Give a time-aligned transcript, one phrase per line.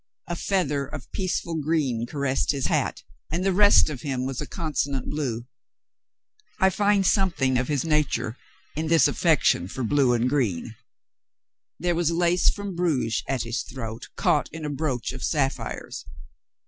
[0.25, 4.47] A feather of peaceful green caressed his hat, and the rest of him was a
[4.47, 5.45] consonant blue.
[6.57, 8.35] I find something of his nature
[8.75, 10.75] in this affection for blue and green.
[11.77, 16.03] There was lace from Bruges at his throat, caught in a brooch of sapphires.